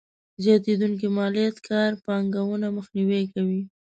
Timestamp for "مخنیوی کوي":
2.77-3.61